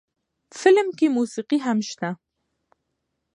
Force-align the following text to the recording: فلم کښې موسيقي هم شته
فلم 0.59 0.87
کښې 0.97 1.07
موسيقي 1.17 1.57
هم 1.65 1.79
شته 1.89 2.09